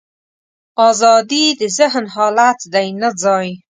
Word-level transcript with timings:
ازادي 0.89 1.45
د 1.59 1.61
ذهن 1.77 2.05
حالت 2.15 2.59
دی، 2.73 2.87
نه 3.01 3.09
ځای. 3.23 3.47